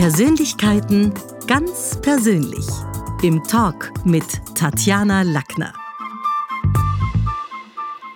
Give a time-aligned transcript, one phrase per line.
[0.00, 1.12] Persönlichkeiten
[1.46, 2.66] ganz persönlich.
[3.20, 5.74] Im Talk mit Tatjana Lackner.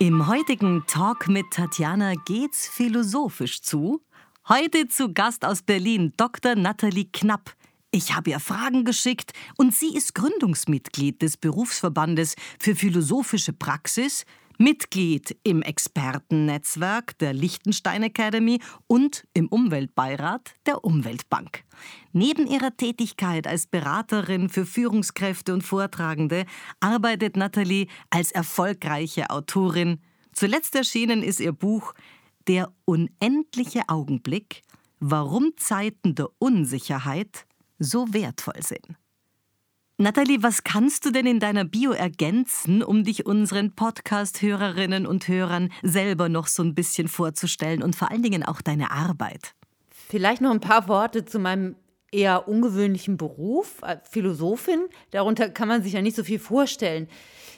[0.01, 4.01] Im heutigen Talk mit Tatjana geht's philosophisch zu.
[4.49, 6.55] Heute zu Gast aus Berlin Dr.
[6.55, 7.55] Nathalie Knapp.
[7.91, 14.25] Ich habe ihr Fragen geschickt und sie ist Gründungsmitglied des Berufsverbandes für philosophische Praxis,
[14.59, 21.65] Mitglied im Expertennetzwerk der Liechtenstein Academy und im Umweltbeirat der Umweltbank.
[22.13, 26.47] Neben ihrer Tätigkeit als Beraterin für Führungskräfte und Vortragende
[26.81, 30.01] arbeitet Nathalie als erfolgreiche Autorin.
[30.33, 31.95] Zuletzt erschienen ist ihr Buch
[32.47, 34.63] Der unendliche Augenblick,
[35.01, 37.47] warum Zeiten der Unsicherheit
[37.79, 38.97] so wertvoll sind.
[39.97, 45.71] Nathalie, was kannst du denn in deiner Bio ergänzen, um dich unseren Podcast-Hörerinnen und Hörern
[45.83, 49.55] selber noch so ein bisschen vorzustellen und vor allen Dingen auch deine Arbeit?
[49.91, 51.77] Vielleicht noch ein paar Worte zu meinem
[52.11, 54.81] eher ungewöhnlichen Beruf, als Philosophin.
[55.13, 57.07] Darunter kann man sich ja nicht so viel vorstellen.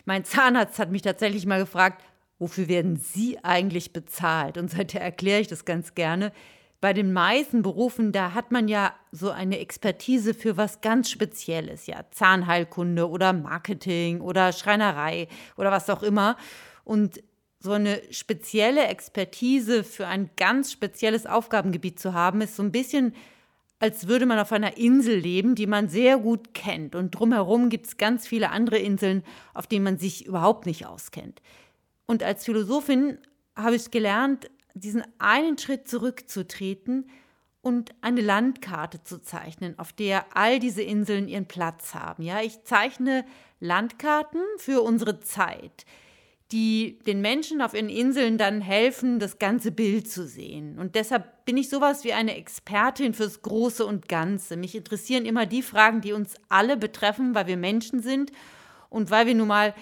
[0.05, 2.05] Mein Zahnarzt hat mich tatsächlich mal gefragt,
[2.38, 4.58] wofür werden Sie eigentlich bezahlt?
[4.58, 6.32] Und seither erkläre ich das ganz gerne
[6.80, 11.86] bei den meisten Berufen, da hat man ja so eine Expertise für was ganz Spezielles,
[11.86, 16.36] ja, Zahnheilkunde oder Marketing oder Schreinerei oder was auch immer.
[16.84, 17.22] Und
[17.60, 23.14] so eine spezielle Expertise für ein ganz spezielles Aufgabengebiet zu haben, ist so ein bisschen,
[23.78, 26.94] als würde man auf einer Insel leben, die man sehr gut kennt.
[26.94, 29.22] Und drumherum gibt es ganz viele andere Inseln,
[29.54, 31.41] auf denen man sich überhaupt nicht auskennt.
[32.06, 33.19] Und als Philosophin
[33.56, 37.08] habe ich gelernt, diesen einen Schritt zurückzutreten
[37.62, 42.22] und eine Landkarte zu zeichnen, auf der all diese Inseln ihren Platz haben.
[42.22, 43.24] Ja, ich zeichne
[43.58, 45.84] Landkarten für unsere Zeit,
[46.52, 50.78] die den Menschen auf ihren Inseln dann helfen, das ganze Bild zu sehen.
[50.78, 54.56] Und deshalb bin ich sowas wie eine Expertin fürs Große und Ganze.
[54.56, 58.30] Mich interessieren immer die Fragen, die uns alle betreffen, weil wir Menschen sind
[58.91, 59.74] und weil wir nun mal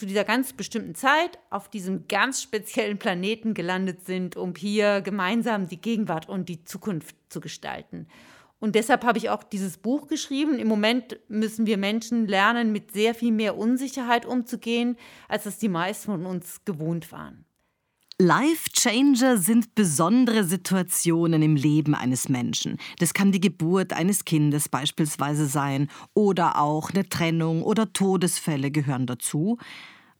[0.00, 5.66] zu dieser ganz bestimmten Zeit auf diesem ganz speziellen Planeten gelandet sind, um hier gemeinsam
[5.66, 8.06] die Gegenwart und die Zukunft zu gestalten.
[8.60, 10.58] Und deshalb habe ich auch dieses Buch geschrieben.
[10.58, 14.96] Im Moment müssen wir Menschen lernen, mit sehr viel mehr Unsicherheit umzugehen,
[15.28, 17.44] als das die meisten von uns gewohnt waren.
[18.20, 22.76] Life Changer sind besondere Situationen im Leben eines Menschen.
[22.98, 29.06] Das kann die Geburt eines Kindes beispielsweise sein oder auch eine Trennung oder Todesfälle gehören
[29.06, 29.56] dazu.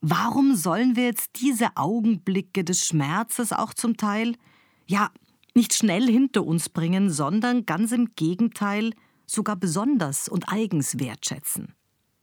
[0.01, 4.35] Warum sollen wir jetzt diese Augenblicke des Schmerzes auch zum Teil,
[4.87, 5.11] ja,
[5.55, 8.95] nicht schnell hinter uns bringen, sondern ganz im Gegenteil
[9.27, 11.75] sogar besonders und eigens wertschätzen?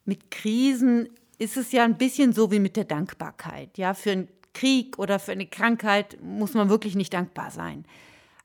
[0.06, 1.08] Mit Krisen
[1.38, 3.78] ist es ja ein bisschen so wie mit der Dankbarkeit.
[3.78, 4.28] Ja, für ein
[4.58, 7.86] Krieg oder für eine Krankheit muss man wirklich nicht dankbar sein.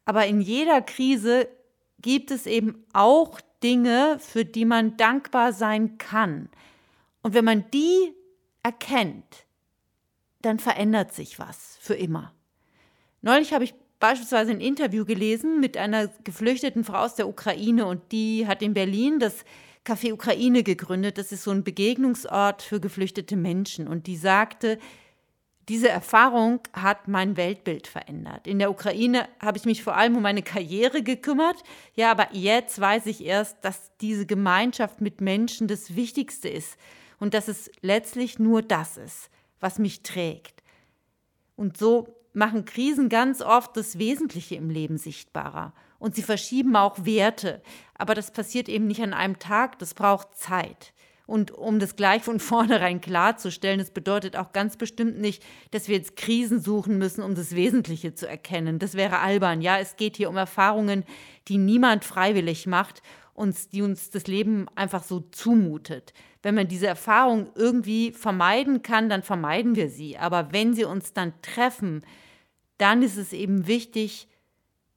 [0.05, 1.49] Aber in jeder Krise
[2.01, 6.51] gibt es eben auch Dinge, für die man dankbar sein kann.
[7.23, 8.13] Und wenn man die
[8.63, 9.47] erkennt,
[10.43, 12.35] dann verändert sich was für immer.
[13.23, 18.13] Neulich habe ich beispielsweise ein Interview gelesen mit einer geflüchteten Frau aus der Ukraine und
[18.13, 19.45] die hat in Berlin das
[19.87, 21.17] Café Ukraine gegründet.
[21.17, 23.89] Das ist so ein Begegnungsort für geflüchtete Menschen.
[23.89, 24.79] Und die sagte,
[25.69, 28.47] diese Erfahrung hat mein Weltbild verändert.
[28.47, 31.63] In der Ukraine habe ich mich vor allem um meine Karriere gekümmert.
[31.95, 36.77] Ja, aber jetzt weiß ich erst, dass diese Gemeinschaft mit Menschen das Wichtigste ist
[37.21, 39.31] und dass es letztlich nur das ist,
[39.61, 40.63] was mich trägt.
[41.55, 45.73] Und so machen Krisen ganz oft das Wesentliche im Leben sichtbarer.
[45.99, 47.63] Und sie verschieben auch Werte.
[47.95, 50.93] Aber das passiert eben nicht an einem Tag, das braucht Zeit.
[51.27, 55.97] Und um das gleich von vornherein klarzustellen, das bedeutet auch ganz bestimmt nicht, dass wir
[55.97, 58.79] jetzt Krisen suchen müssen, um das Wesentliche zu erkennen.
[58.79, 59.61] Das wäre albern.
[59.61, 61.05] Ja, es geht hier um Erfahrungen,
[61.49, 63.03] die niemand freiwillig macht
[63.35, 66.13] und die uns das Leben einfach so zumutet.
[66.43, 70.19] Wenn man diese Erfahrung irgendwie vermeiden kann, dann vermeiden wir sie.
[70.19, 72.05] Aber wenn sie uns dann treffen,
[72.79, 74.29] dann ist es eben wichtig,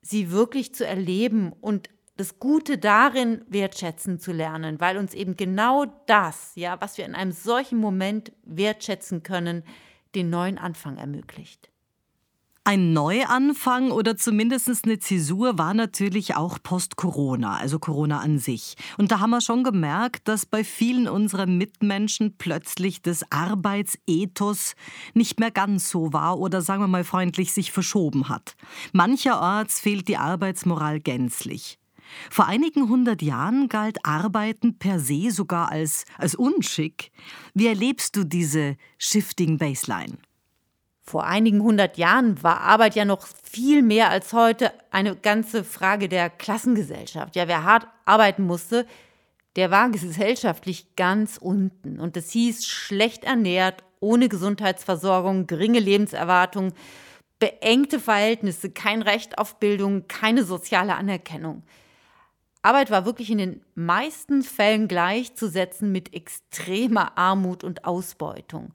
[0.01, 5.85] sie wirklich zu erleben und das Gute darin wertschätzen zu lernen, weil uns eben genau
[6.07, 9.63] das, ja, was wir in einem solchen Moment wertschätzen können,
[10.15, 11.69] den neuen Anfang ermöglicht.
[12.67, 18.75] Ein Neuanfang oder zumindest eine Zäsur war natürlich auch Post-Corona, also Corona an sich.
[18.97, 24.73] Und da haben wir schon gemerkt, dass bei vielen unserer Mitmenschen plötzlich das Arbeitsethos
[25.13, 28.55] nicht mehr ganz so war oder sagen wir mal freundlich sich verschoben hat.
[28.93, 31.77] Mancherorts fehlt die Arbeitsmoral gänzlich.
[32.29, 37.11] Vor einigen hundert Jahren galt Arbeiten per se sogar als, als unschick.
[37.53, 40.17] Wie erlebst du diese Shifting Baseline?
[41.01, 46.09] Vor einigen hundert Jahren war Arbeit ja noch viel mehr als heute eine ganze Frage
[46.09, 47.35] der Klassengesellschaft.
[47.35, 48.87] Ja, wer hart arbeiten musste,
[49.55, 51.99] der war gesellschaftlich ganz unten.
[51.99, 56.73] Und es hieß schlecht ernährt, ohne Gesundheitsversorgung, geringe Lebenserwartung,
[57.39, 61.63] beengte Verhältnisse, kein Recht auf Bildung, keine soziale Anerkennung.
[62.65, 68.73] Arbeit war wirklich in den meisten Fällen gleichzusetzen mit extremer Armut und Ausbeutung.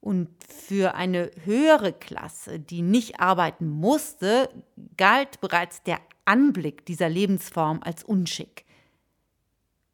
[0.00, 4.50] Und für eine höhere Klasse, die nicht arbeiten musste,
[4.98, 8.66] galt bereits der Anblick dieser Lebensform als Unschick.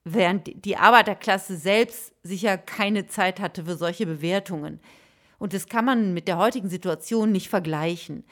[0.04, 4.80] Während die Arbeiterklasse selbst sicher keine Zeit hatte für solche Bewertungen.
[5.38, 8.24] Und das kann man mit der heutigen Situation nicht vergleichen.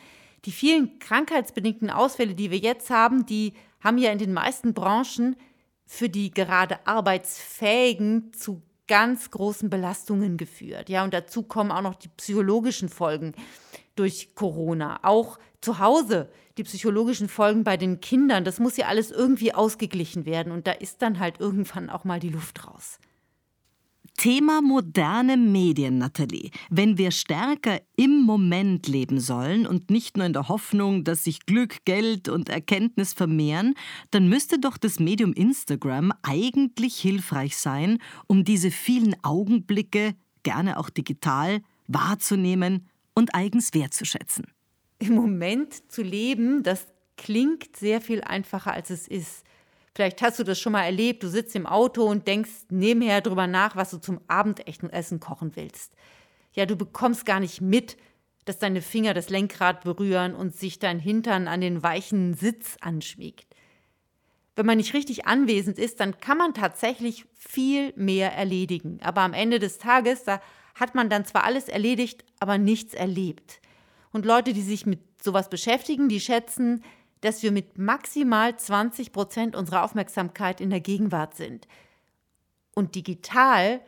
[0.45, 5.37] Die vielen krankheitsbedingten Ausfälle, die wir jetzt haben, die haben ja in den meisten Branchen
[5.87, 10.89] für die gerade Arbeitsfähigen zu ganz großen Belastungen geführt.
[10.89, 13.35] Ja, und dazu kommen auch noch die psychologischen Folgen
[13.95, 15.01] durch Corona.
[15.03, 16.29] Auch zu Hause
[16.59, 18.45] die psychologischen Folgen bei den Kindern.
[18.45, 20.53] Das muss ja alles irgendwie ausgeglichen werden.
[20.53, 22.99] Und da ist dann halt irgendwann auch mal die Luft raus.
[24.21, 26.51] Thema moderne Medien, Nathalie.
[26.69, 31.47] Wenn wir stärker im Moment leben sollen und nicht nur in der Hoffnung, dass sich
[31.47, 33.73] Glück, Geld und Erkenntnis vermehren,
[34.11, 37.97] dann müsste doch das Medium Instagram eigentlich hilfreich sein,
[38.27, 44.49] um diese vielen Augenblicke, gerne auch digital, wahrzunehmen und eigens wertzuschätzen.
[44.99, 49.45] Im Moment zu leben, das klingt sehr viel einfacher, als es ist.
[49.95, 53.47] Vielleicht hast du das schon mal erlebt, du sitzt im Auto und denkst nebenher drüber
[53.47, 55.93] nach, was du zum Abendessen kochen willst.
[56.53, 57.97] Ja, du bekommst gar nicht mit,
[58.45, 63.55] dass deine Finger das Lenkrad berühren und sich dein Hintern an den weichen Sitz anschmiegt.
[64.57, 68.99] Wenn man nicht richtig anwesend ist, dann kann man tatsächlich viel mehr erledigen.
[69.03, 70.41] Aber am Ende des Tages, da
[70.75, 73.61] hat man dann zwar alles erledigt, aber nichts erlebt.
[74.13, 76.83] Und Leute, die sich mit sowas beschäftigen, die schätzen,
[77.21, 81.67] dass wir mit maximal 20 Prozent unserer Aufmerksamkeit in der Gegenwart sind.
[82.75, 83.81] Und digital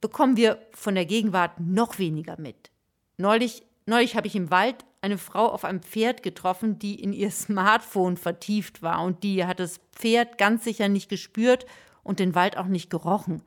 [0.00, 2.70] bekommen wir von der Gegenwart noch weniger mit.
[3.16, 7.30] Neulich, neulich habe ich im Wald eine Frau auf einem Pferd getroffen, die in ihr
[7.30, 11.64] Smartphone vertieft war und die hat das Pferd ganz sicher nicht gespürt
[12.02, 13.42] und den Wald auch nicht gerochen.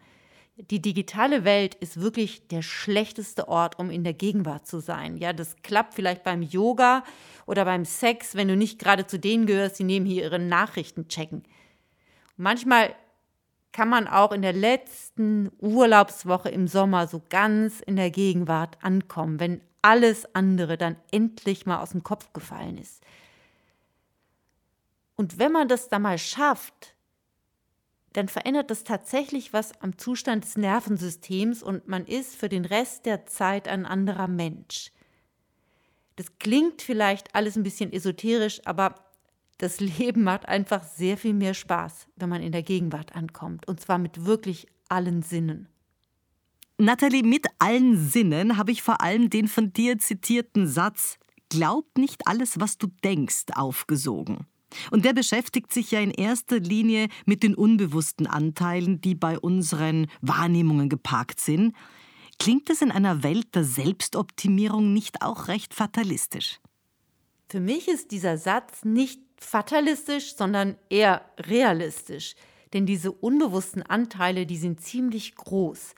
[0.59, 5.15] Die digitale Welt ist wirklich der schlechteste Ort, um in der Gegenwart zu sein.
[5.15, 7.05] Ja, das klappt vielleicht beim Yoga
[7.45, 11.07] oder beim Sex, wenn du nicht gerade zu denen gehörst, die neben hier ihre Nachrichten
[11.07, 11.43] checken.
[12.35, 12.93] manchmal
[13.71, 19.39] kann man auch in der letzten Urlaubswoche im Sommer so ganz in der Gegenwart ankommen,
[19.39, 23.03] wenn alles andere dann endlich mal aus dem Kopf gefallen ist.
[25.15, 26.95] Und wenn man das dann mal schafft,
[28.19, 33.05] dann verändert das tatsächlich was am Zustand des Nervensystems und man ist für den Rest
[33.05, 34.91] der Zeit ein anderer Mensch.
[36.17, 38.95] Das klingt vielleicht alles ein bisschen esoterisch, aber
[39.57, 43.65] das Leben macht einfach sehr viel mehr Spaß, wenn man in der Gegenwart ankommt.
[43.69, 45.69] Und zwar mit wirklich allen Sinnen.
[46.77, 52.27] Nathalie, mit allen Sinnen habe ich vor allem den von dir zitierten Satz Glaub nicht
[52.27, 54.45] alles, was du denkst, aufgesogen.
[54.91, 60.07] Und der beschäftigt sich ja in erster Linie mit den unbewussten Anteilen, die bei unseren
[60.21, 61.75] Wahrnehmungen geparkt sind.
[62.39, 66.59] Klingt es in einer Welt der Selbstoptimierung nicht auch recht fatalistisch?
[67.49, 72.35] Für mich ist dieser Satz nicht fatalistisch, sondern eher realistisch.
[72.73, 75.95] Denn diese unbewussten Anteile, die sind ziemlich groß.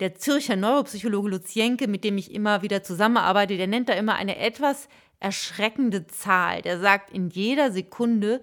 [0.00, 4.36] Der Zürcher Neuropsychologe Luzienke, mit dem ich immer wieder zusammenarbeite, der nennt da immer eine
[4.36, 4.88] etwas
[5.22, 6.62] erschreckende Zahl.
[6.62, 8.40] Der sagt, in jeder Sekunde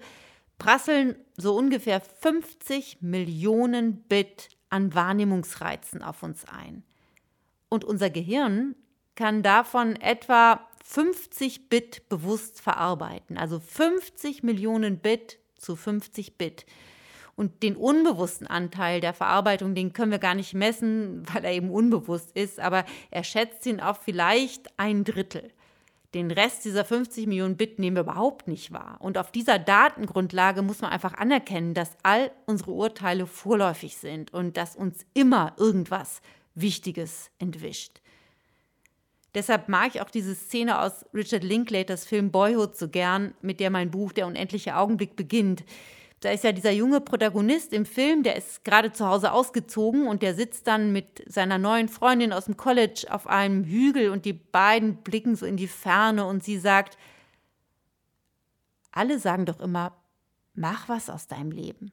[0.58, 6.84] prasseln so ungefähr 50 Millionen Bit an Wahrnehmungsreizen auf uns ein.
[7.68, 8.74] Und unser Gehirn
[9.14, 13.36] kann davon etwa 50 Bit bewusst verarbeiten.
[13.36, 16.66] Also 50 Millionen Bit zu 50 Bit.
[17.36, 21.70] Und den unbewussten Anteil der Verarbeitung, den können wir gar nicht messen, weil er eben
[21.70, 25.50] unbewusst ist, aber er schätzt ihn auf vielleicht ein Drittel.
[26.14, 28.96] Den Rest dieser 50 Millionen Bit nehmen wir überhaupt nicht wahr.
[28.98, 34.56] Und auf dieser Datengrundlage muss man einfach anerkennen, dass all unsere Urteile vorläufig sind und
[34.56, 36.20] dass uns immer irgendwas
[36.54, 38.00] Wichtiges entwischt.
[39.34, 43.70] Deshalb mag ich auch diese Szene aus Richard Linklaters Film Boyhood so gern, mit der
[43.70, 45.62] mein Buch Der unendliche Augenblick beginnt.
[46.20, 50.20] Da ist ja dieser junge Protagonist im Film, der ist gerade zu Hause ausgezogen und
[50.20, 54.34] der sitzt dann mit seiner neuen Freundin aus dem College auf einem Hügel und die
[54.34, 56.98] beiden blicken so in die Ferne und sie sagt,
[58.92, 59.96] alle sagen doch immer,
[60.52, 61.90] mach was aus deinem Leben.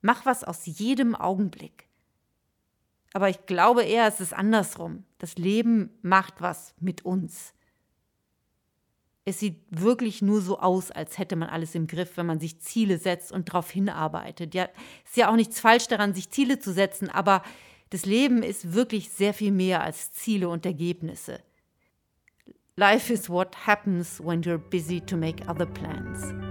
[0.00, 1.88] Mach was aus jedem Augenblick.
[3.12, 5.04] Aber ich glaube eher, es ist andersrum.
[5.18, 7.54] Das Leben macht was mit uns.
[9.24, 12.60] Es sieht wirklich nur so aus, als hätte man alles im Griff, wenn man sich
[12.60, 14.54] Ziele setzt und darauf hinarbeitet.
[14.54, 14.68] Ja,
[15.04, 17.42] ist ja auch nichts falsch daran, sich Ziele zu setzen, aber
[17.90, 21.40] das Leben ist wirklich sehr viel mehr als Ziele und Ergebnisse.
[22.76, 26.49] Life is what happens when you're busy to make other plans.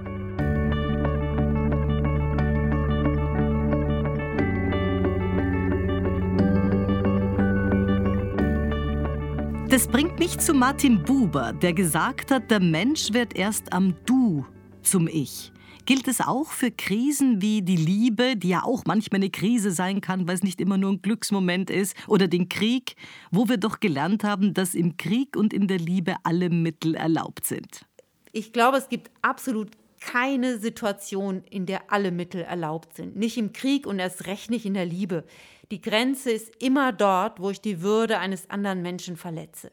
[9.70, 14.44] Das bringt mich zu Martin Buber, der gesagt hat, der Mensch wird erst am Du
[14.82, 15.52] zum Ich.
[15.86, 20.02] Gilt es auch für Krisen wie die Liebe, die ja auch manchmal eine Krise sein
[20.02, 22.96] kann, weil es nicht immer nur ein Glücksmoment ist, oder den Krieg,
[23.30, 27.46] wo wir doch gelernt haben, dass im Krieg und in der Liebe alle Mittel erlaubt
[27.46, 27.86] sind?
[28.32, 33.16] Ich glaube, es gibt absolut keine Situation, in der alle Mittel erlaubt sind.
[33.16, 35.26] Nicht im Krieg und erst recht nicht in der Liebe.
[35.72, 39.72] Die Grenze ist immer dort, wo ich die Würde eines anderen Menschen verletze.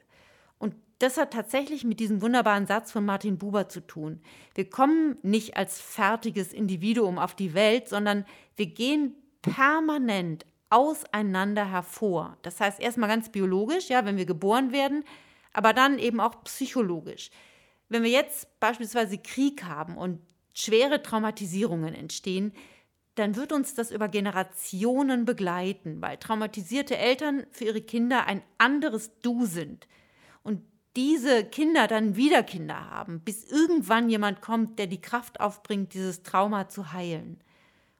[0.58, 4.20] Und das hat tatsächlich mit diesem wunderbaren Satz von Martin Buber zu tun.
[4.54, 8.26] Wir kommen nicht als fertiges Individuum auf die Welt, sondern
[8.56, 12.36] wir gehen permanent auseinander hervor.
[12.42, 15.04] Das heißt erstmal ganz biologisch, ja, wenn wir geboren werden,
[15.52, 17.30] aber dann eben auch psychologisch.
[17.88, 20.20] Wenn wir jetzt beispielsweise Krieg haben und
[20.52, 22.52] schwere Traumatisierungen entstehen,
[23.16, 29.10] dann wird uns das über Generationen begleiten, weil traumatisierte Eltern für ihre Kinder ein anderes
[29.22, 29.88] Du sind.
[30.42, 30.62] Und
[30.96, 36.22] diese Kinder dann wieder Kinder haben, bis irgendwann jemand kommt, der die Kraft aufbringt, dieses
[36.22, 37.40] Trauma zu heilen.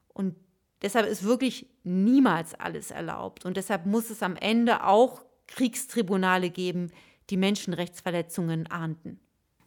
[0.08, 0.36] Und
[0.82, 3.46] deshalb ist wirklich niemals alles erlaubt.
[3.46, 6.90] Und deshalb muss es am Ende auch Kriegstribunale geben,
[7.30, 9.18] die Menschenrechtsverletzungen ahnden.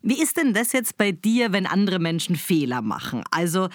[0.01, 3.24] Wie ist denn das jetzt bei dir, wenn andere Menschen Fehler machen?
[3.32, 3.70] Also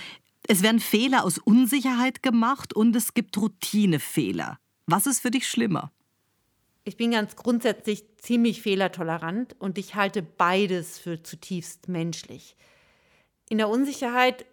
[0.47, 4.59] es werden Fehler aus Unsicherheit gemacht und es gibt Routinefehler.
[4.87, 5.91] Was ist für dich schlimmer?
[6.85, 12.57] Ich bin ganz grundsätzlich ziemlich fehlertolerant und ich halte beides für zutiefst menschlich.
[13.49, 14.45] In der Unsicherheit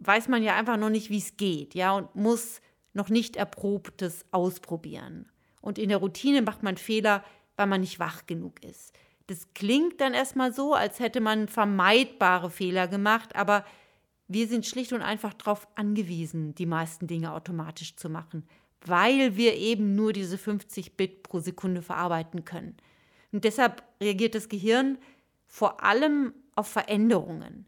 [0.00, 2.60] weiß man ja einfach noch nicht, wie es geht, ja, und muss
[2.94, 5.30] noch nicht erprobtes ausprobieren.
[5.60, 7.24] Und in der Routine macht man Fehler,
[7.56, 8.92] weil man nicht wach genug ist.
[9.28, 13.64] Das klingt dann erstmal so, als hätte man vermeidbare Fehler gemacht, aber
[14.28, 18.46] wir sind schlicht und einfach darauf angewiesen, die meisten Dinge automatisch zu machen,
[18.84, 22.76] weil wir eben nur diese 50 Bit pro Sekunde verarbeiten können.
[23.32, 24.98] Und deshalb reagiert das Gehirn
[25.46, 27.66] vor allem auf Veränderungen.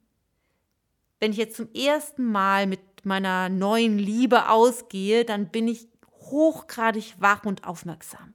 [1.18, 5.88] Wenn ich jetzt zum ersten Mal mit meiner neuen Liebe ausgehe, dann bin ich
[6.20, 8.34] hochgradig wach und aufmerksam.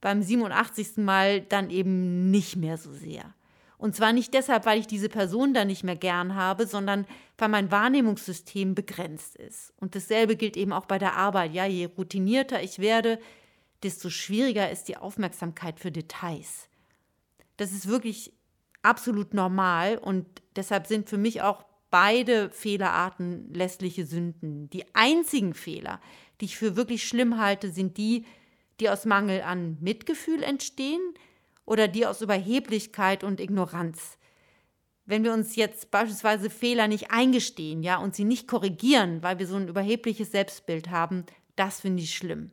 [0.00, 0.98] Beim 87.
[0.98, 3.34] Mal dann eben nicht mehr so sehr.
[3.78, 7.06] Und zwar nicht deshalb, weil ich diese Person dann nicht mehr gern habe, sondern
[7.38, 9.72] weil mein Wahrnehmungssystem begrenzt ist.
[9.80, 11.54] Und dasselbe gilt eben auch bei der Arbeit.
[11.54, 13.20] Ja, je routinierter ich werde,
[13.84, 16.68] desto schwieriger ist die Aufmerksamkeit für Details.
[17.56, 18.32] Das ist wirklich
[18.82, 24.68] absolut normal und deshalb sind für mich auch beide Fehlerarten lässliche Sünden.
[24.70, 26.00] Die einzigen Fehler,
[26.40, 28.24] die ich für wirklich schlimm halte, sind die,
[28.80, 31.00] die aus Mangel an Mitgefühl entstehen,
[31.68, 34.18] oder die aus Überheblichkeit und Ignoranz.
[35.04, 39.46] Wenn wir uns jetzt beispielsweise Fehler nicht eingestehen, ja, und sie nicht korrigieren, weil wir
[39.46, 41.24] so ein überhebliches Selbstbild haben,
[41.56, 42.50] das finde ich schlimm.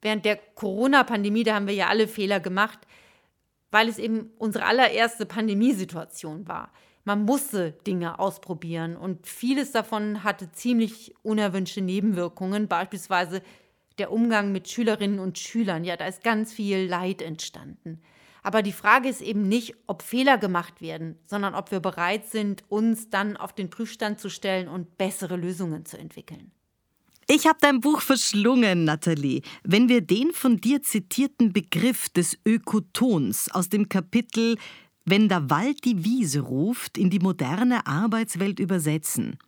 [0.00, 2.78] Während der Corona-Pandemie, da haben wir ja alle Fehler gemacht,
[3.70, 6.72] weil es eben unsere allererste Pandemiesituation war.
[7.04, 13.42] Man musste Dinge ausprobieren und vieles davon hatte ziemlich unerwünschte Nebenwirkungen, beispielsweise
[13.98, 15.84] der Umgang mit Schülerinnen und Schülern.
[15.84, 18.00] Ja, da ist ganz viel Leid entstanden.
[18.42, 22.62] Aber die Frage ist eben nicht, ob Fehler gemacht werden, sondern ob wir bereit sind,
[22.68, 26.52] uns dann auf den Prüfstand zu stellen und bessere Lösungen zu entwickeln.
[27.28, 29.42] Ich habe dein Buch verschlungen, Nathalie.
[29.64, 34.56] Wenn wir den von dir zitierten Begriff des Ökotons aus dem Kapitel
[35.04, 39.38] Wenn der Wald die Wiese ruft in die moderne Arbeitswelt übersetzen,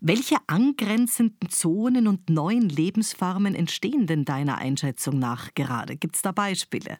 [0.00, 5.96] welche angrenzenden Zonen und neuen Lebensformen entstehen denn deiner Einschätzung nach gerade?
[5.96, 6.98] Gibt es da Beispiele?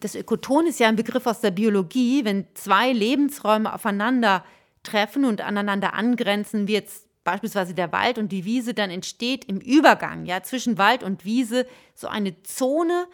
[0.00, 2.24] Das Ökoton ist ja ein Begriff aus der Biologie.
[2.24, 4.44] Wenn zwei Lebensräume aufeinander
[4.82, 9.58] treffen und aneinander angrenzen, wie jetzt beispielsweise der Wald und die Wiese, dann entsteht im
[9.58, 13.06] Übergang ja, zwischen Wald und Wiese so eine Zone,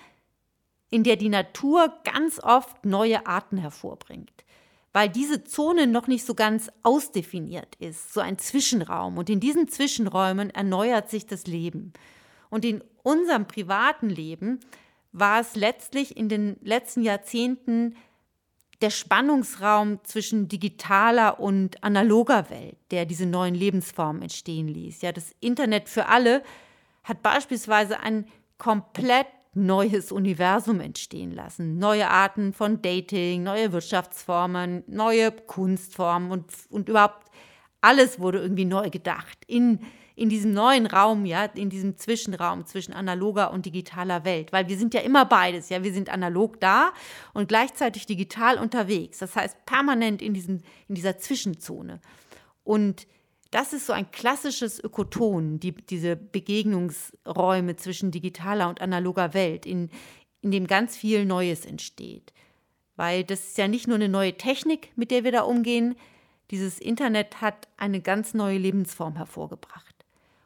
[0.90, 4.44] in der die Natur ganz oft neue Arten hervorbringt
[4.92, 9.18] weil diese Zone noch nicht so ganz ausdefiniert ist, so ein Zwischenraum.
[9.18, 11.92] Und in diesen Zwischenräumen erneuert sich das Leben.
[12.50, 14.60] Und in unserem privaten Leben
[15.12, 17.96] war es letztlich in den letzten Jahrzehnten
[18.80, 25.02] der Spannungsraum zwischen digitaler und analoger Welt, der diese neuen Lebensformen entstehen ließ.
[25.02, 26.42] Ja, das Internet für alle
[27.04, 28.26] hat beispielsweise ein
[28.58, 31.78] komplett neues Universum entstehen lassen.
[31.78, 37.30] Neue Arten von Dating, neue Wirtschaftsformen, neue Kunstformen und, und überhaupt
[37.80, 39.38] alles wurde irgendwie neu gedacht.
[39.46, 39.80] In,
[40.14, 44.52] in diesem neuen Raum, ja, in diesem Zwischenraum zwischen analoger und digitaler Welt.
[44.52, 45.82] Weil wir sind ja immer beides, ja.
[45.82, 46.92] Wir sind analog da
[47.32, 49.18] und gleichzeitig digital unterwegs.
[49.18, 52.00] Das heißt, permanent in, diesem, in dieser Zwischenzone.
[52.64, 53.06] Und
[53.50, 59.90] das ist so ein klassisches Ökoton, die, diese Begegnungsräume zwischen digitaler und analoger Welt, in,
[60.40, 62.32] in dem ganz viel Neues entsteht.
[62.96, 65.96] Weil das ist ja nicht nur eine neue Technik, mit der wir da umgehen,
[66.50, 69.94] dieses Internet hat eine ganz neue Lebensform hervorgebracht.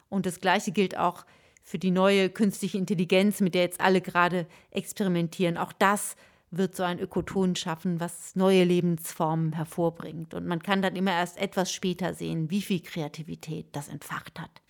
[0.09, 1.25] Und das Gleiche gilt auch
[1.63, 5.57] für die neue künstliche Intelligenz, mit der jetzt alle gerade experimentieren.
[5.57, 6.15] Auch das
[6.57, 10.33] wird so ein Ökoton schaffen, was neue Lebensformen hervorbringt.
[10.33, 14.61] Und man kann dann immer erst etwas später sehen, wie viel Kreativität das entfacht hat.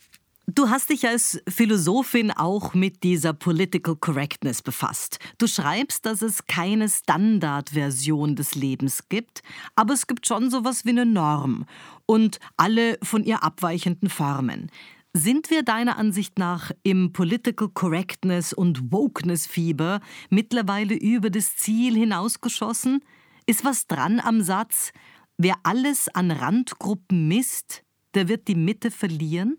[0.47, 5.17] Du hast dich als Philosophin auch mit dieser Political Correctness befasst.
[5.39, 9.41] Du schreibst, dass es keine Standardversion des Lebens gibt,
[9.75, 11.65] aber es gibt schon sowas wie eine Norm
[12.05, 14.69] und alle von ihr abweichenden Formen.
[15.17, 21.95] Sind wir deiner Ansicht nach im Political Correctness und Wokeness Fieber mittlerweile über das Ziel
[21.95, 22.99] hinausgeschossen?
[23.45, 24.91] Ist was dran am Satz,
[25.37, 29.57] wer alles an Randgruppen misst, der wird die Mitte verlieren?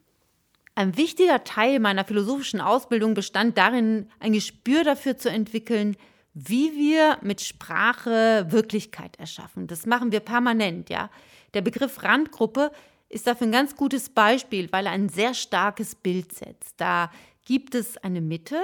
[0.74, 5.96] Ein wichtiger Teil meiner philosophischen Ausbildung bestand darin, ein Gespür dafür zu entwickeln,
[6.34, 9.68] wie wir mit Sprache Wirklichkeit erschaffen.
[9.68, 11.08] Das machen wir permanent, ja.
[11.54, 12.72] Der Begriff Randgruppe
[13.08, 16.74] ist dafür ein ganz gutes Beispiel, weil er ein sehr starkes Bild setzt.
[16.80, 17.10] Da
[17.44, 18.60] gibt es eine Mitte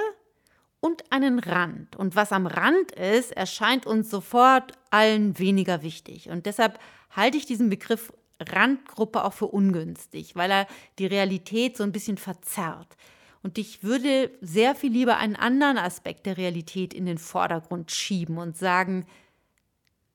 [0.81, 1.97] und einen Rand.
[1.97, 6.29] Und was am Rand ist, erscheint uns sofort allen weniger wichtig.
[6.29, 6.79] Und deshalb
[7.11, 10.67] halte ich diesen Begriff Randgruppe auch für ungünstig, weil er
[10.99, 12.97] die Realität so ein bisschen verzerrt.
[13.45, 18.39] Und ich würde sehr viel lieber einen anderen Aspekt der Realität in den Vordergrund schieben
[18.39, 19.07] und sagen,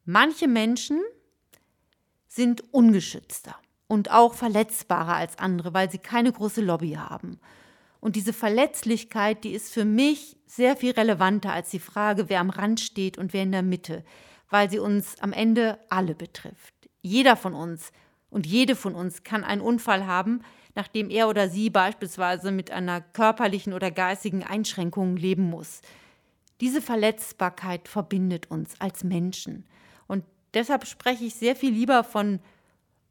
[0.04, 1.02] manche Menschen
[2.28, 3.56] sind ungeschützter
[3.88, 7.40] und auch verletzbarer als andere, weil sie keine große Lobby haben.
[8.00, 12.50] Und diese Verletzlichkeit, die ist für mich sehr viel relevanter als die Frage, wer am
[12.50, 14.04] Rand steht und wer in der Mitte,
[14.50, 16.74] weil sie uns am Ende alle betrifft.
[17.02, 17.92] Jeder von uns
[18.30, 20.42] und jede von uns kann einen Unfall haben,
[20.76, 25.82] nachdem er oder sie beispielsweise mit einer körperlichen oder geistigen Einschränkung leben muss.
[26.62, 29.66] Diese Verletzbarkeit verbindet uns als Menschen.
[30.08, 30.24] Und
[30.54, 32.40] deshalb spreche ich sehr viel lieber von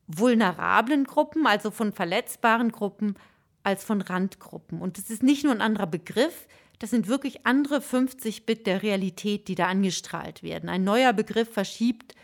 [0.07, 3.17] vulnerablen Gruppen, also von verletzbaren Gruppen,
[3.63, 4.81] als von Randgruppen.
[4.81, 6.47] Und es ist nicht nur ein anderer Begriff,
[6.79, 10.69] das sind wirklich andere 50 Bit der Realität, die da angestrahlt werden.
[10.69, 12.15] Ein neuer Begriff verschiebt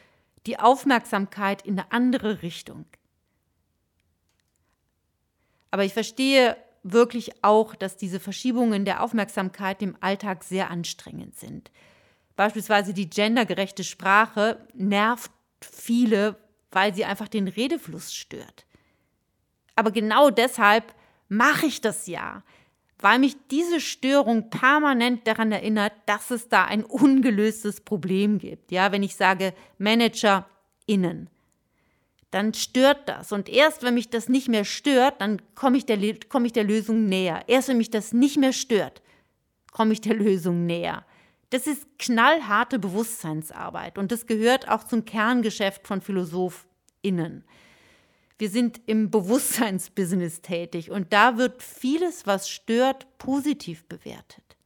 [0.47, 2.85] die Aufmerksamkeit in eine andere Richtung.
[5.71, 11.71] Aber ich verstehe wirklich auch, dass diese Verschiebungen der Aufmerksamkeit im Alltag sehr anstrengend sind.
[12.37, 16.37] Beispielsweise die gendergerechte Sprache nervt viele,
[16.73, 18.67] weil sie einfach den Redefluss stört.
[19.77, 20.95] Aber genau deshalb
[21.29, 22.43] mache ich das ja,
[22.99, 28.71] weil mich diese Störung permanent daran erinnert, dass es da ein ungelöstes Problem gibt.
[28.71, 31.29] Ja, wenn ich sage ManagerInnen,
[32.31, 33.33] dann stört das.
[33.33, 35.87] Und erst wenn mich das nicht mehr stört, dann komme ich,
[36.29, 37.43] komm ich der Lösung näher.
[37.47, 39.03] Erst wenn mich das nicht mehr stört,
[39.73, 41.05] komme ich der Lösung näher.
[41.53, 47.45] Das ist knallharte Bewusstseinsarbeit und das gehört auch zum Kerngeschäft von PhilosophInnen.
[48.39, 54.57] Wir sind im Bewusstseinsbusiness tätig und da wird vieles, was stört, positiv bewertet.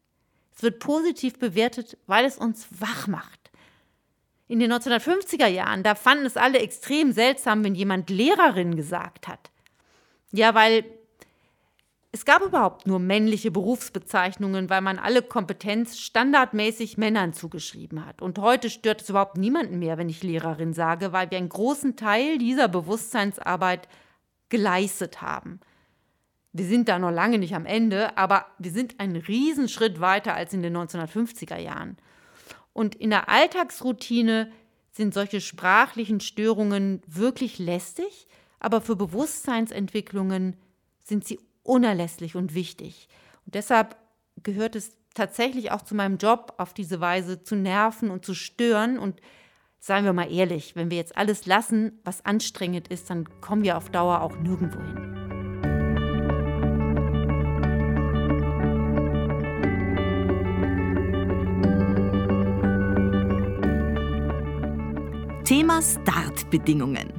[0.55, 3.51] Es wird positiv bewertet, weil es uns wach macht.
[4.47, 9.51] In den 1950er Jahren, da fanden es alle extrem seltsam, wenn jemand Lehrerin gesagt hat.
[10.31, 10.85] Ja, weil
[12.17, 18.23] es gab überhaupt nur männliche Berufsbezeichnungen, weil man alle Kompetenz standardmäßig Männern zugeschrieben hat.
[18.23, 21.95] Und heute stört es überhaupt niemanden mehr, wenn ich Lehrerin sage, weil wir einen großen
[21.95, 23.87] Teil dieser Bewusstseinsarbeit
[24.49, 25.61] geleistet haben.
[26.55, 30.55] Wir sind da noch lange nicht am Ende, aber wir sind einen Riesenschritt weiter als
[30.55, 31.99] in den 1950er Jahren.
[32.73, 34.51] Und in der Alltagsroutine
[34.91, 38.27] sind solche sprachlichen Störungen wirklich lästig,
[38.59, 40.57] aber für Bewusstseinsentwicklungen
[41.03, 43.09] sind sie unerlässlich und wichtig.
[43.45, 43.97] Und deshalb
[44.43, 48.99] gehört es tatsächlich auch zu meinem Job, auf diese Weise zu nerven und zu stören.
[48.99, 49.21] Und
[49.79, 53.77] seien wir mal ehrlich, wenn wir jetzt alles lassen, was anstrengend ist, dann kommen wir
[53.77, 55.17] auf Dauer auch nirgendwo hin.
[65.47, 67.13] Thema Startbedingungen.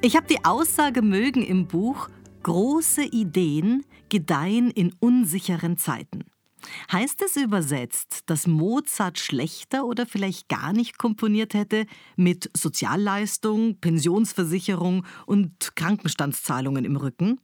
[0.00, 2.08] Ich habe die Aussage mögen im Buch,
[2.44, 6.22] große Ideen gedeihen in unsicheren Zeiten.
[6.92, 15.04] Heißt es übersetzt, dass Mozart schlechter oder vielleicht gar nicht komponiert hätte mit Sozialleistung, Pensionsversicherung
[15.26, 17.40] und Krankenstandszahlungen im Rücken?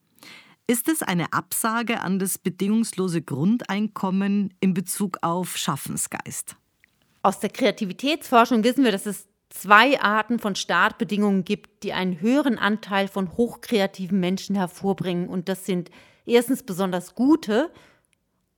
[0.67, 6.57] Ist es eine Absage an das bedingungslose Grundeinkommen in Bezug auf Schaffensgeist?
[7.23, 12.59] Aus der Kreativitätsforschung wissen wir, dass es zwei Arten von Startbedingungen gibt, die einen höheren
[12.59, 15.29] Anteil von hochkreativen Menschen hervorbringen.
[15.29, 15.91] Und das sind
[16.25, 17.71] erstens besonders gute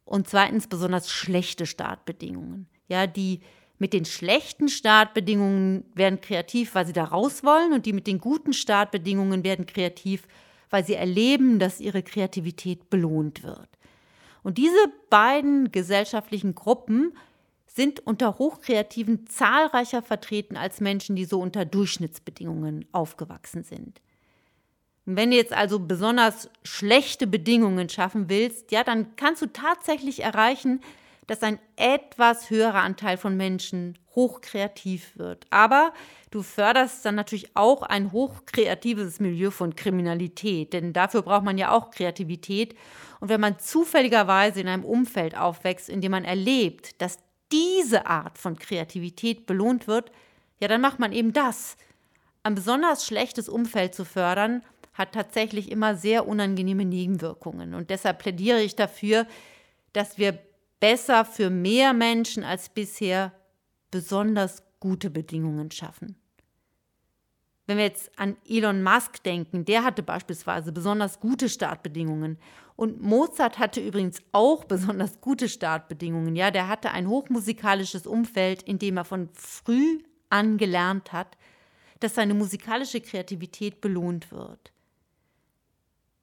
[0.04, 2.68] und zweitens besonders schlechte Startbedingungen.
[2.88, 3.40] Ja, die
[3.78, 8.18] mit den schlechten Startbedingungen werden kreativ, weil sie da raus wollen und die mit den
[8.18, 10.28] guten Startbedingungen werden kreativ,
[10.70, 13.68] weil sie erleben, dass ihre Kreativität belohnt wird.
[14.42, 14.76] Und diese
[15.10, 17.16] beiden gesellschaftlichen Gruppen
[17.74, 24.00] sind unter Hochkreativen zahlreicher vertreten als Menschen, die so unter Durchschnittsbedingungen aufgewachsen sind.
[25.04, 30.80] Wenn du jetzt also besonders schlechte Bedingungen schaffen willst, ja, dann kannst du tatsächlich erreichen,
[31.26, 35.46] dass ein etwas höherer Anteil von Menschen hochkreativ wird.
[35.50, 35.92] Aber
[36.30, 41.70] du förderst dann natürlich auch ein hochkreatives Milieu von Kriminalität, denn dafür braucht man ja
[41.70, 42.76] auch Kreativität.
[43.20, 47.18] Und wenn man zufälligerweise in einem Umfeld aufwächst, in dem man erlebt, dass
[47.52, 50.10] diese Art von Kreativität belohnt wird,
[50.60, 51.76] ja, dann macht man eben das.
[52.42, 54.62] Ein besonders schlechtes Umfeld zu fördern,
[54.94, 57.74] hat tatsächlich immer sehr unangenehme Nebenwirkungen.
[57.74, 59.26] Und deshalb plädiere ich dafür,
[59.92, 60.38] dass wir
[60.80, 63.32] besser für mehr Menschen als bisher
[63.90, 66.16] besonders gute Bedingungen schaffen.
[67.66, 72.38] Wenn wir jetzt an Elon Musk denken, der hatte beispielsweise besonders gute Startbedingungen.
[72.76, 76.36] Und Mozart hatte übrigens auch besonders gute Startbedingungen.
[76.36, 81.36] Ja, der hatte ein hochmusikalisches Umfeld, in dem er von früh an gelernt hat,
[82.00, 84.72] dass seine musikalische Kreativität belohnt wird.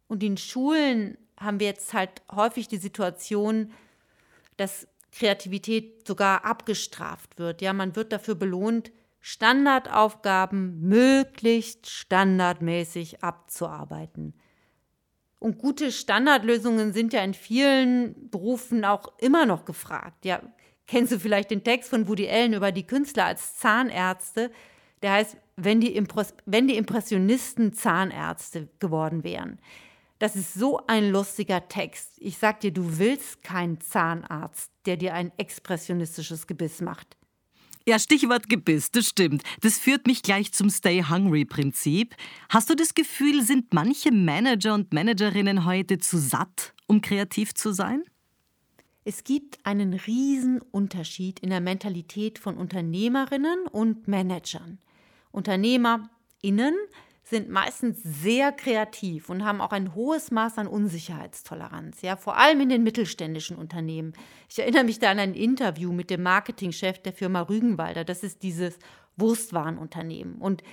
[0.08, 3.72] Und in Schulen haben wir jetzt halt häufig die Situation,
[4.58, 7.62] dass Kreativität sogar abgestraft wird.
[7.62, 14.34] Ja, man wird dafür belohnt, Standardaufgaben möglichst standardmäßig abzuarbeiten.
[15.40, 20.26] Und gute Standardlösungen sind ja in vielen Berufen auch immer noch gefragt.
[20.26, 20.42] Ja,
[20.86, 24.52] kennst du vielleicht den Text von Woody Allen über die Künstler als Zahnärzte?
[25.02, 29.60] Der heißt, wenn die, Impres wenn die Impressionisten Zahnärzte geworden wären.
[30.20, 32.18] Das ist so ein lustiger Text.
[32.18, 37.16] Ich sag dir, du willst keinen Zahnarzt, der dir ein expressionistisches Gebiss macht.
[37.88, 39.44] Ja, Stichwort Gebiss, das stimmt.
[39.62, 42.16] Das führt mich gleich zum Stay Hungry-Prinzip.
[42.50, 47.72] Hast du das Gefühl, sind manche Manager und Managerinnen heute zu satt, um kreativ zu
[47.74, 48.04] sein?
[49.06, 54.78] Es gibt einen riesen Unterschied in der Mentalität von Unternehmerinnen und Managern.
[55.32, 56.76] UnternehmerInnen
[57.30, 62.62] sind meistens sehr kreativ und haben auch ein hohes Maß an Unsicherheitstoleranz, ja, vor allem
[62.62, 64.14] in den mittelständischen Unternehmen.
[64.50, 68.42] Ich erinnere mich da an ein Interview mit dem Marketingchef der Firma Rügenwalder, das ist
[68.42, 68.80] dieses
[69.16, 70.36] Wurstwarenunternehmen.
[70.36, 70.64] Und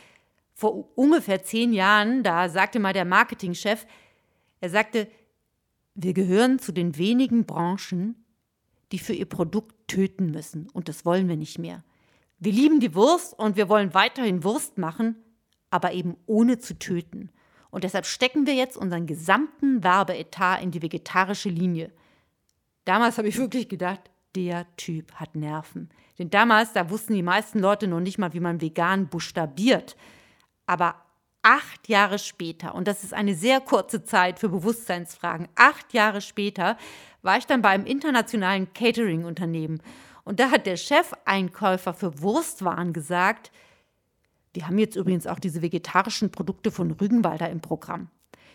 [0.54, 3.86] vor ungefähr zehn Jahren, da sagte mal der Marketingchef,
[4.60, 5.08] er sagte,
[5.94, 8.24] wir gehören zu den wenigen Branchen,
[8.92, 10.70] die für ihr Produkt töten müssen.
[10.70, 11.84] Und das wollen wir nicht mehr.
[12.38, 15.16] Wir lieben die Wurst und wir wollen weiterhin Wurst machen,
[15.70, 17.31] aber eben ohne zu töten.
[17.70, 21.92] Und deshalb stecken wir jetzt unseren gesamten Werbeetat in die vegetarische Linie.
[22.85, 24.00] Damals habe ich wirklich gedacht,
[24.35, 25.90] der Typ hat Nerven.
[26.18, 29.96] Denn damals, da wussten die meisten Leute noch nicht mal, wie man vegan buchstabiert.
[30.66, 30.94] Aber
[31.42, 36.76] acht Jahre später, und das ist eine sehr kurze Zeit für Bewusstseinsfragen, acht Jahre später
[37.22, 39.83] war ich dann bei einem internationalen Catering-Unternehmen.
[40.24, 43.52] Und da hat der Chefeinkäufer für Wurstwaren gesagt,
[44.56, 48.08] wir haben jetzt übrigens auch diese vegetarischen Produkte von Rügenwalder im Programm.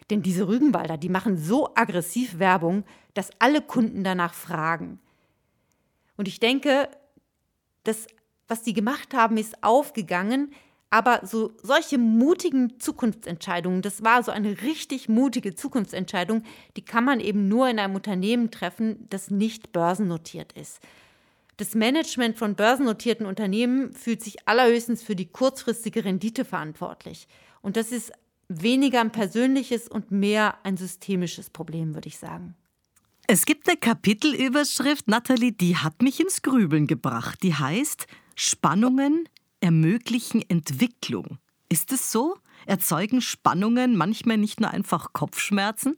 [0.10, 2.84] Denn diese Rügenwalder, die machen so aggressiv Werbung,
[3.14, 5.00] dass alle Kunden danach fragen.
[6.18, 6.90] Und ich denke,
[7.84, 8.08] das,
[8.48, 10.52] was die gemacht haben, ist aufgegangen.
[10.90, 16.44] Aber so solche mutigen Zukunftsentscheidungen, das war so eine richtig mutige Zukunftsentscheidung,
[16.76, 20.82] die kann man eben nur in einem Unternehmen treffen, das nicht börsennotiert ist.
[21.62, 27.28] Das Management von börsennotierten Unternehmen fühlt sich allerhöchstens für die kurzfristige Rendite verantwortlich.
[27.62, 28.12] Und das ist
[28.48, 32.56] weniger ein persönliches und mehr ein systemisches Problem, würde ich sagen.
[33.28, 37.44] Es gibt eine Kapitelüberschrift, Nathalie, die hat mich ins Grübeln gebracht.
[37.44, 41.38] Die heißt Spannungen ermöglichen Entwicklung.
[41.70, 42.40] Ist es so?
[42.66, 45.96] Erzeugen Spannungen manchmal nicht nur einfach Kopfschmerzen?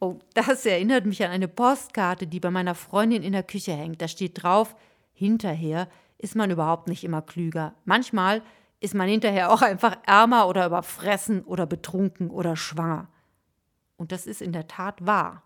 [0.00, 4.00] Oh, das erinnert mich an eine Postkarte, die bei meiner Freundin in der Küche hängt.
[4.00, 4.74] Da steht drauf,
[5.12, 7.74] hinterher ist man überhaupt nicht immer klüger.
[7.84, 8.42] Manchmal
[8.80, 13.08] ist man hinterher auch einfach ärmer oder überfressen oder betrunken oder schwanger.
[13.98, 15.42] Und das ist in der Tat wahr.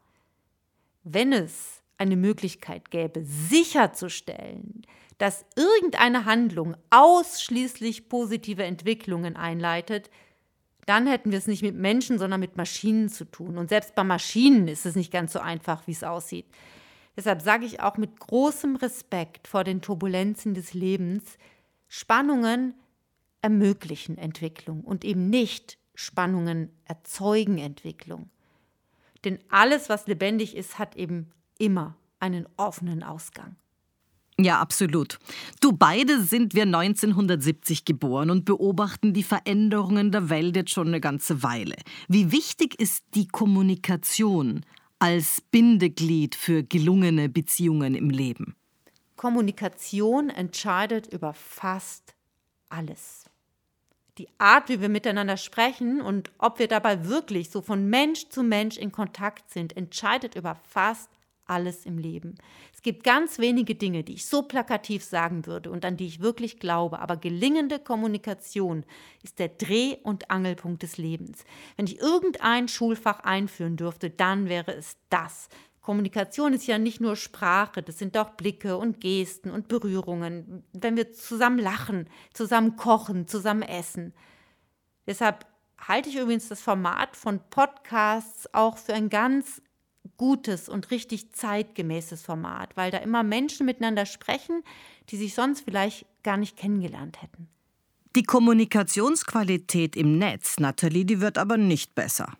[1.04, 4.82] wenn es eine Möglichkeit gäbe, sicherzustellen,
[5.18, 10.10] dass irgendeine Handlung ausschließlich positive Entwicklungen einleitet,
[10.86, 13.58] dann hätten wir es nicht mit Menschen, sondern mit Maschinen zu tun.
[13.58, 16.46] Und selbst bei Maschinen ist es nicht ganz so einfach, wie es aussieht.
[17.16, 21.38] Deshalb sage ich auch mit großem Respekt vor den Turbulenzen des Lebens,
[21.88, 22.74] Spannungen
[23.40, 28.30] ermöglichen Entwicklung und eben nicht Spannungen erzeugen Entwicklung.
[29.24, 33.56] Denn alles, was lebendig ist, hat eben immer einen offenen Ausgang.
[34.38, 35.18] Ja, absolut.
[35.60, 41.00] Du beide sind wir 1970 geboren und beobachten die Veränderungen der Welt jetzt schon eine
[41.00, 41.76] ganze Weile.
[42.08, 44.66] Wie wichtig ist die Kommunikation
[44.98, 48.56] als Bindeglied für gelungene Beziehungen im Leben?
[49.16, 52.14] Kommunikation entscheidet über fast
[52.68, 53.24] alles.
[54.18, 58.42] Die Art, wie wir miteinander sprechen und ob wir dabei wirklich so von Mensch zu
[58.42, 61.08] Mensch in Kontakt sind, entscheidet über fast
[61.46, 62.36] alles im Leben.
[62.84, 66.20] Es gibt ganz wenige Dinge, die ich so plakativ sagen würde und an die ich
[66.20, 68.84] wirklich glaube, aber gelingende Kommunikation
[69.22, 71.46] ist der Dreh- und Angelpunkt des Lebens.
[71.78, 75.48] Wenn ich irgendein Schulfach einführen dürfte, dann wäre es das.
[75.80, 80.98] Kommunikation ist ja nicht nur Sprache, das sind auch Blicke und Gesten und Berührungen, wenn
[80.98, 84.12] wir zusammen lachen, zusammen kochen, zusammen essen.
[85.06, 85.46] Deshalb
[85.78, 89.62] halte ich übrigens das Format von Podcasts auch für ein ganz
[90.16, 94.62] gutes und richtig zeitgemäßes Format, weil da immer Menschen miteinander sprechen,
[95.10, 97.48] die sich sonst vielleicht gar nicht kennengelernt hätten.
[98.16, 102.32] Die Kommunikationsqualität im Netz, Nathalie, die wird aber nicht besser.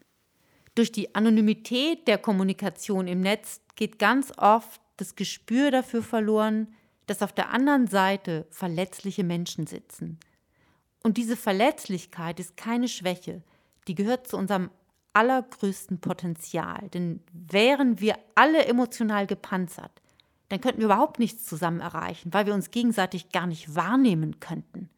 [0.75, 6.69] Durch die Anonymität der Kommunikation im Netz geht ganz oft das Gespür dafür verloren,
[7.07, 10.19] dass auf der anderen Seite verletzliche Menschen sitzen.
[11.03, 13.43] Und diese Verletzlichkeit ist keine Schwäche,
[13.89, 14.71] die gehört zu unserem
[15.15, 16.89] allergrößten Potenzial.
[16.91, 20.03] Denn wären wir alle emotional gepanzert,
[20.49, 24.91] dann könnten wir überhaupt nichts zusammen erreichen, weil wir uns gegenseitig gar nicht wahrnehmen könnten.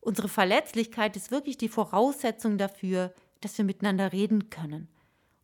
[0.00, 4.88] Unsere Verletzlichkeit ist wirklich die Voraussetzung dafür, dass wir miteinander reden können.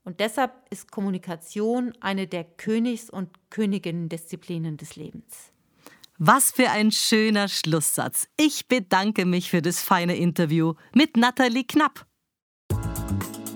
[0.05, 5.53] Und deshalb ist Kommunikation eine der Königs- und Königinnen-Disziplinen des Lebens.
[6.19, 8.29] Was für ein schöner Schlusssatz.
[8.37, 12.06] Ich bedanke mich für das feine Interview mit Nathalie Knapp.